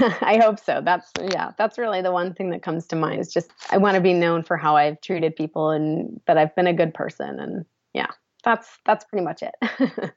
[0.20, 0.80] I hope so.
[0.82, 3.96] That's yeah, that's really the one thing that comes to mind is just I want
[3.96, 7.38] to be known for how I've treated people and that I've been a good person
[7.38, 8.08] and yeah,
[8.44, 9.54] that's that's pretty much it.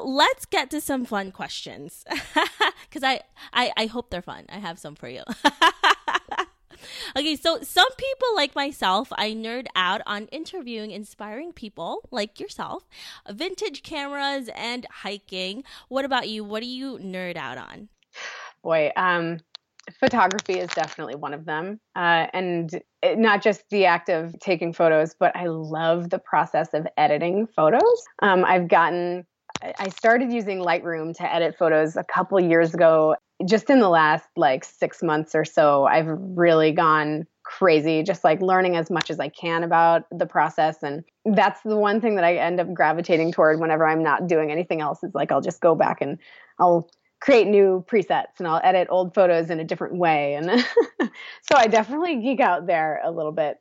[0.00, 2.04] Let's get to some fun questions.
[2.90, 3.20] Cuz I,
[3.52, 4.46] I I hope they're fun.
[4.48, 5.22] I have some for you.
[7.16, 12.88] okay, so some people like myself, I nerd out on interviewing inspiring people like yourself,
[13.30, 15.62] vintage cameras and hiking.
[15.88, 16.42] What about you?
[16.42, 17.88] What do you nerd out on?
[18.62, 19.38] Boy, um,
[19.98, 21.80] photography is definitely one of them.
[21.96, 22.70] Uh, and
[23.02, 27.46] it, not just the act of taking photos, but I love the process of editing
[27.46, 28.04] photos.
[28.20, 29.26] Um, I've gotten,
[29.78, 33.16] I started using Lightroom to edit photos a couple years ago.
[33.44, 38.40] Just in the last like six months or so, I've really gone crazy, just like
[38.40, 40.76] learning as much as I can about the process.
[40.82, 44.52] And that's the one thing that I end up gravitating toward whenever I'm not doing
[44.52, 46.18] anything else is like I'll just go back and
[46.60, 46.88] I'll
[47.22, 50.34] create new presets and I'll edit old photos in a different way.
[50.34, 50.50] And
[51.00, 53.58] so I definitely geek out there a little bit.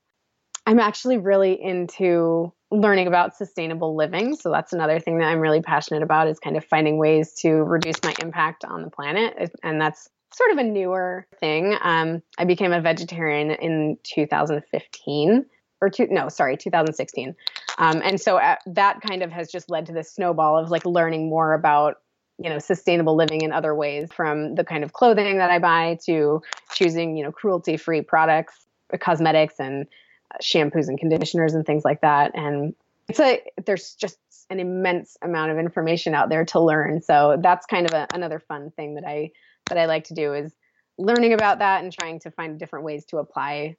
[0.65, 4.35] I'm actually really into learning about sustainable living.
[4.35, 7.49] So that's another thing that I'm really passionate about is kind of finding ways to
[7.51, 9.51] reduce my impact on the planet.
[9.61, 11.77] And that's sort of a newer thing.
[11.81, 15.45] Um, I became a vegetarian in 2015
[15.81, 17.35] or two, no, sorry, 2016.
[17.77, 20.85] Um, and so uh, that kind of has just led to this snowball of like
[20.85, 21.97] learning more about
[22.43, 25.97] you know sustainable living in other ways from the kind of clothing that i buy
[26.05, 26.41] to
[26.73, 28.65] choosing you know cruelty free products
[28.97, 29.87] cosmetics and
[30.33, 32.31] uh, shampoos and conditioners and things like that.
[32.35, 32.73] And
[33.07, 34.17] it's a there's just
[34.49, 37.01] an immense amount of information out there to learn.
[37.01, 39.31] So that's kind of a, another fun thing that i
[39.69, 40.53] that i like to do is
[40.97, 43.75] learning about that and trying to find different ways to apply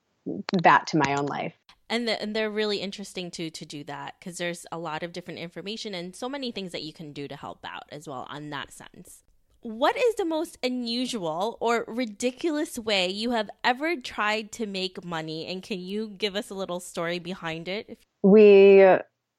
[0.62, 1.52] that to my own life
[1.92, 5.12] and, the, and they're really interesting too to do that because there's a lot of
[5.12, 8.26] different information and so many things that you can do to help out as well
[8.30, 9.22] on that sense.
[9.60, 15.46] What is the most unusual or ridiculous way you have ever tried to make money?
[15.46, 17.98] And can you give us a little story behind it?
[18.22, 18.82] We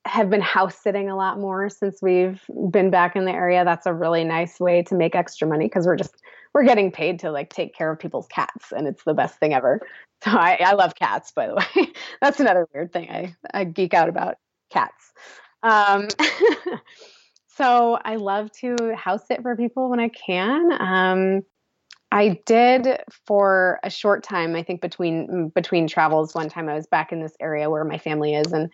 [0.05, 3.85] have been house sitting a lot more since we've been back in the area that's
[3.85, 6.21] a really nice way to make extra money because we're just
[6.53, 9.53] we're getting paid to like take care of people's cats and it's the best thing
[9.53, 9.79] ever
[10.23, 11.87] so I, I love cats, by the way.
[12.21, 13.09] That's another weird thing.
[13.09, 14.35] I, I geek out about
[14.69, 15.11] cats.
[15.63, 16.07] Um,
[17.47, 20.71] so I love to house sit for people when I can.
[20.81, 21.41] Um,
[22.11, 24.55] I did for a short time.
[24.55, 27.97] I think between between travels, one time I was back in this area where my
[27.97, 28.69] family is, and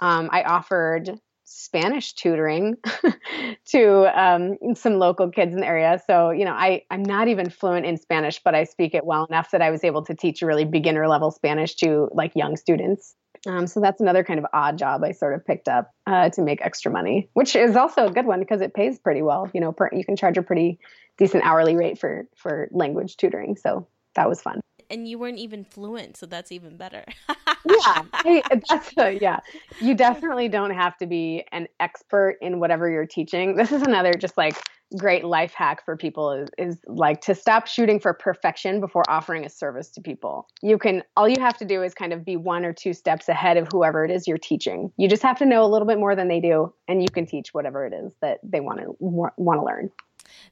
[0.00, 2.76] um, I offered Spanish tutoring
[3.66, 6.00] to um, some local kids in the area.
[6.06, 9.24] So, you know, I, I'm not even fluent in Spanish, but I speak it well
[9.24, 13.16] enough that I was able to teach really beginner level Spanish to like young students.
[13.46, 16.42] Um, so that's another kind of odd job I sort of picked up uh, to
[16.42, 19.50] make extra money, which is also a good one because it pays pretty well.
[19.52, 20.78] You know, per, you can charge a pretty
[21.18, 23.56] decent hourly rate for for language tutoring.
[23.56, 24.60] So that was fun
[24.90, 27.04] and you weren't even fluent, so that's even better.
[27.28, 29.40] yeah, hey, that's a, yeah.
[29.80, 33.56] You definitely don't have to be an expert in whatever you're teaching.
[33.56, 34.56] This is another just like
[34.96, 39.44] great life hack for people is, is like to stop shooting for perfection before offering
[39.44, 40.48] a service to people.
[40.62, 43.28] You can all you have to do is kind of be one or two steps
[43.28, 44.90] ahead of whoever it is you're teaching.
[44.96, 47.26] You just have to know a little bit more than they do and you can
[47.26, 49.90] teach whatever it is that they want to want to learn.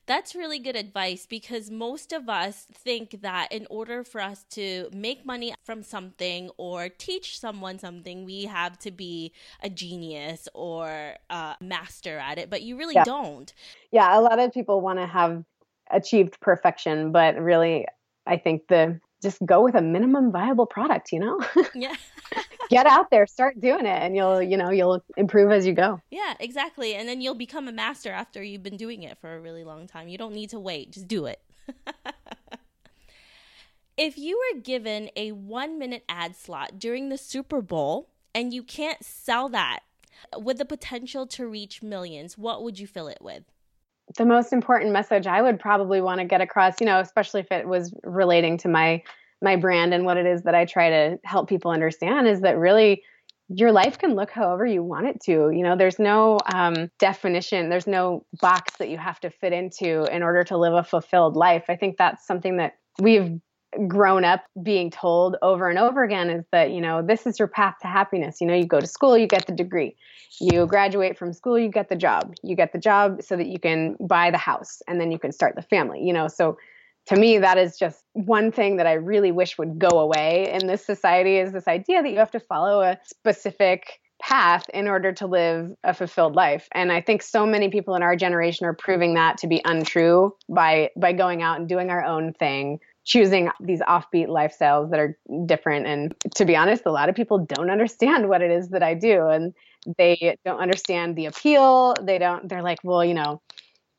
[0.07, 4.89] That's really good advice because most of us think that in order for us to
[4.93, 11.15] make money from something or teach someone something, we have to be a genius or
[11.31, 13.05] a master at it, but you really yeah.
[13.05, 13.53] don't.
[13.91, 15.45] Yeah, a lot of people want to have
[15.91, 17.87] achieved perfection, but really,
[18.27, 21.41] I think the just go with a minimum viable product, you know?
[21.75, 21.95] Yeah.
[22.69, 26.01] Get out there, start doing it and you'll, you know, you'll improve as you go.
[26.11, 26.95] Yeah, exactly.
[26.95, 29.87] And then you'll become a master after you've been doing it for a really long
[29.87, 30.09] time.
[30.09, 31.41] You don't need to wait, just do it.
[33.97, 39.03] if you were given a 1-minute ad slot during the Super Bowl and you can't
[39.05, 39.81] sell that
[40.37, 43.45] with the potential to reach millions, what would you fill it with?
[44.17, 47.53] the most important message I would probably want to get across, you know, especially if
[47.53, 49.03] it was relating to my
[49.43, 52.59] my brand and what it is that I try to help people understand is that
[52.59, 53.03] really
[53.49, 55.51] your life can look however you want it to.
[55.51, 60.05] You know, there's no um, definition, there's no box that you have to fit into
[60.15, 61.65] in order to live a fulfilled life.
[61.69, 63.41] I think that's something that we've
[63.87, 67.47] grown up being told over and over again is that you know this is your
[67.47, 69.95] path to happiness you know you go to school you get the degree
[70.41, 73.59] you graduate from school you get the job you get the job so that you
[73.59, 76.57] can buy the house and then you can start the family you know so
[77.09, 80.67] to me that is just one thing that i really wish would go away in
[80.67, 85.13] this society is this idea that you have to follow a specific path in order
[85.13, 88.75] to live a fulfilled life and i think so many people in our generation are
[88.75, 92.79] proving that to be untrue by by going out and doing our own thing
[93.09, 95.87] choosing these offbeat lifestyles that are different.
[95.87, 98.93] And to be honest, a lot of people don't understand what it is that I
[98.93, 99.27] do.
[99.29, 99.55] And
[99.97, 101.95] they don't understand the appeal.
[102.03, 103.41] They don't, they're like, well, you know,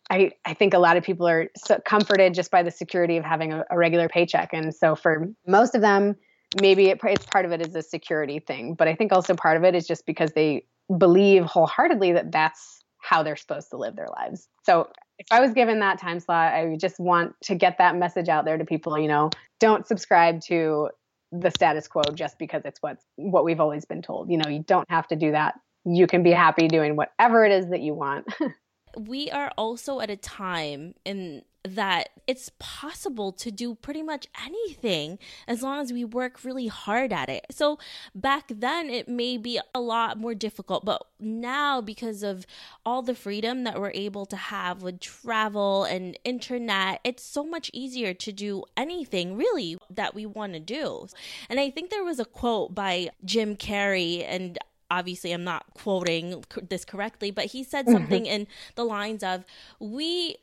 [0.10, 3.24] I, I think a lot of people are so comforted just by the security of
[3.24, 4.50] having a, a regular paycheck.
[4.54, 6.16] And so for most of them,
[6.60, 8.74] maybe it, it's part of it is a security thing.
[8.74, 10.66] But I think also part of it is just because they
[10.98, 14.48] believe wholeheartedly that that's how they're supposed to live their lives.
[14.64, 14.90] So
[15.20, 18.46] if I was given that time slot, I just want to get that message out
[18.46, 19.30] there to people, you know,
[19.60, 20.90] don't subscribe to
[21.32, 24.32] the status quo just because it's what what we've always been told.
[24.32, 25.56] You know, you don't have to do that.
[25.86, 28.28] You can be happy doing whatever it is that you want.
[28.98, 35.20] we are also at a time in that it's possible to do pretty much anything
[35.48, 37.46] as long as we work really hard at it.
[37.52, 37.78] So
[38.16, 42.46] back then it may be a lot more difficult, but now because of
[42.86, 47.70] all the freedom that we're able to have with travel and internet, it's so much
[47.74, 51.08] easier to do anything really that we want to do.
[51.50, 54.58] And I think there was a quote by Jim Carrey and
[54.92, 57.94] obviously I'm not quoting this correctly, but he said mm-hmm.
[57.94, 59.46] something in the lines of
[59.80, 60.38] we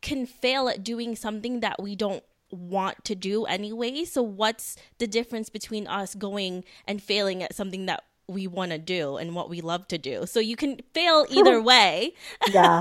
[0.00, 4.04] can fail at doing something that we don't want to do anyway.
[4.04, 8.78] So what's the difference between us going and failing at something that we want to
[8.78, 10.26] do and what we love to do?
[10.26, 12.14] So you can fail either way.
[12.50, 12.80] yeah.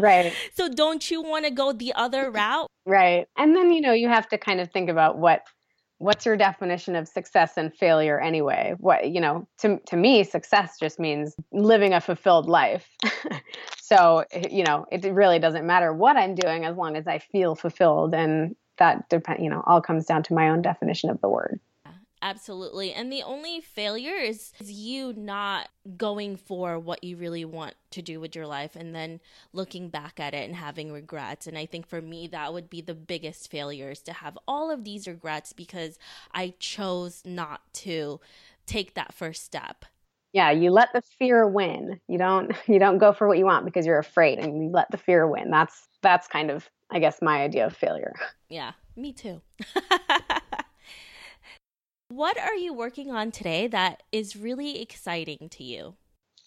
[0.00, 0.32] Right.
[0.54, 2.68] so don't you want to go the other route?
[2.84, 3.26] Right.
[3.36, 5.42] And then you know, you have to kind of think about what
[5.98, 8.74] what's your definition of success and failure anyway?
[8.78, 12.88] What you know to to me success just means living a fulfilled life.
[13.86, 17.54] So you know it really doesn't matter what i'm doing as long as i feel
[17.54, 21.28] fulfilled and that depend you know all comes down to my own definition of the
[21.28, 21.60] word
[22.26, 22.92] Absolutely.
[22.92, 28.02] And the only failure is, is you not going for what you really want to
[28.02, 29.20] do with your life and then
[29.52, 31.46] looking back at it and having regrets.
[31.46, 34.72] And I think for me, that would be the biggest failure is to have all
[34.72, 36.00] of these regrets because
[36.34, 38.18] I chose not to
[38.66, 39.84] take that first step.
[40.32, 42.00] Yeah, you let the fear win.
[42.08, 44.90] You don't you don't go for what you want because you're afraid and you let
[44.90, 45.48] the fear win.
[45.52, 48.14] That's that's kind of I guess my idea of failure.
[48.48, 49.42] Yeah, me too.
[52.16, 55.96] What are you working on today that is really exciting to you?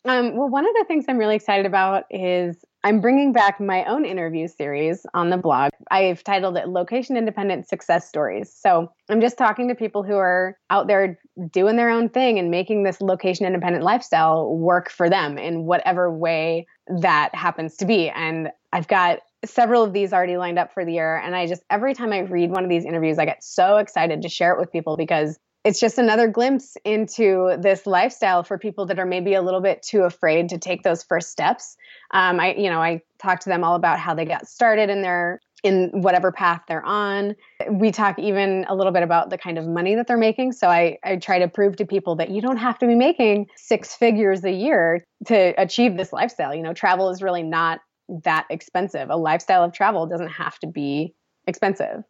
[0.04, 3.86] Um, well, one of the things I'm really excited about is I'm bringing back my
[3.86, 5.70] own interview series on the blog.
[5.92, 8.52] I've titled it Location Independent Success Stories.
[8.52, 11.20] So I'm just talking to people who are out there
[11.52, 16.12] doing their own thing and making this location independent lifestyle work for them in whatever
[16.12, 16.66] way
[17.00, 18.10] that happens to be.
[18.10, 21.18] And I've got several of these already lined up for the year.
[21.18, 24.24] And I just, every time I read one of these interviews, I get so excited
[24.24, 25.38] to share it with people because
[25.70, 29.84] it's just another glimpse into this lifestyle for people that are maybe a little bit
[29.84, 31.78] too afraid to take those first steps.
[32.10, 35.04] Um, I, you know, I talk to them all about how they got started in
[35.04, 37.36] their in whatever path they're on.
[37.70, 40.54] We talk even a little bit about the kind of money that they're making.
[40.54, 43.46] So I, I try to prove to people that you don't have to be making
[43.56, 46.56] six figures a year to achieve this lifestyle.
[46.56, 47.82] You know, travel is really not
[48.24, 49.12] that expensive.
[49.12, 51.14] A lifestyle of travel doesn't have to be
[51.46, 52.04] expensive.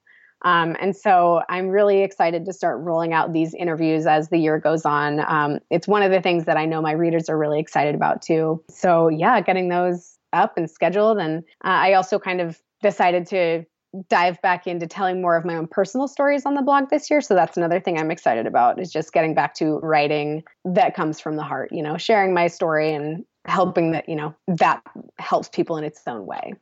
[0.43, 4.59] Um, and so I'm really excited to start rolling out these interviews as the year
[4.59, 5.19] goes on.
[5.27, 8.21] Um, it's one of the things that I know my readers are really excited about
[8.21, 8.63] too.
[8.69, 11.17] So, yeah, getting those up and scheduled.
[11.17, 13.65] And uh, I also kind of decided to
[14.07, 17.21] dive back into telling more of my own personal stories on the blog this year.
[17.21, 21.19] So that's another thing I'm excited about is just getting back to writing that comes
[21.19, 24.83] from the heart, you know, sharing my story and helping that, you know, that
[25.17, 26.53] helps people in its own way.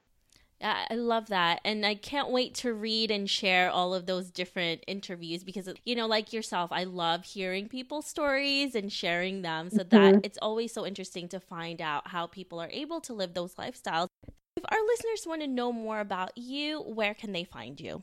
[0.62, 1.62] I love that.
[1.64, 5.96] And I can't wait to read and share all of those different interviews because, you
[5.96, 9.70] know, like yourself, I love hearing people's stories and sharing them.
[9.70, 9.90] So mm-hmm.
[9.90, 13.54] that it's always so interesting to find out how people are able to live those
[13.56, 14.08] lifestyles.
[14.56, 18.02] If our listeners want to know more about you, where can they find you?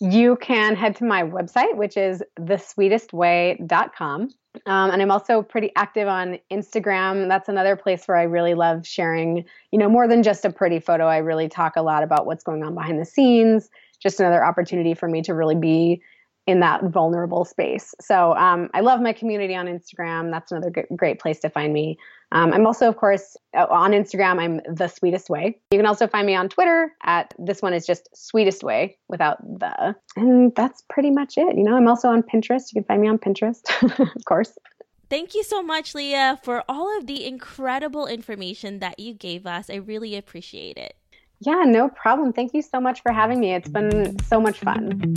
[0.00, 4.30] You can head to my website, which is thesweetestway.com.
[4.66, 7.28] Um, and I'm also pretty active on Instagram.
[7.28, 10.80] That's another place where I really love sharing, you know, more than just a pretty
[10.80, 11.06] photo.
[11.06, 13.68] I really talk a lot about what's going on behind the scenes.
[14.00, 16.02] Just another opportunity for me to really be
[16.46, 17.94] in that vulnerable space.
[18.00, 20.30] So um, I love my community on Instagram.
[20.30, 21.98] That's another g- great place to find me.
[22.32, 24.40] Um, I'm also, of course, on Instagram.
[24.40, 25.58] I'm the sweetest way.
[25.70, 29.38] You can also find me on Twitter at this one is just sweetest way without
[29.42, 29.94] the.
[30.16, 31.56] And that's pretty much it.
[31.56, 32.72] You know, I'm also on Pinterest.
[32.72, 33.62] You can find me on Pinterest,
[34.16, 34.58] of course.
[35.08, 39.70] Thank you so much, Leah, for all of the incredible information that you gave us.
[39.70, 40.96] I really appreciate it.
[41.40, 42.32] Yeah, no problem.
[42.32, 43.54] Thank you so much for having me.
[43.54, 45.16] It's been so much fun.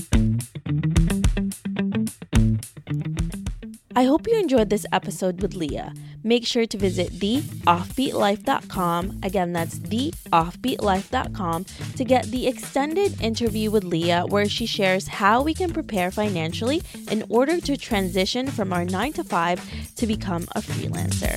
[3.99, 5.93] I hope you enjoyed this episode with Leah.
[6.23, 9.19] Make sure to visit theoffbeatlife.com.
[9.23, 11.65] Again, that's theoffbeatlife.com
[11.97, 16.81] to get the extended interview with Leah, where she shares how we can prepare financially
[17.11, 21.35] in order to transition from our 9 to 5 to become a freelancer.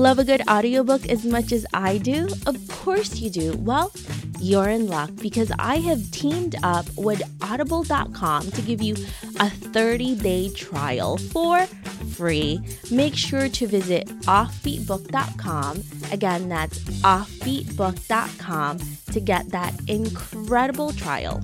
[0.00, 2.26] Love a good audiobook as much as I do?
[2.46, 3.54] Of course you do.
[3.58, 3.92] Well,
[4.40, 8.96] you're in luck because I have teamed up with audible.com to give you
[9.40, 11.66] a 30 day trial for
[12.16, 12.62] free.
[12.90, 15.82] Make sure to visit offbeatbook.com.
[16.10, 18.78] Again, that's offbeatbook.com
[19.12, 21.42] to get that incredible trial.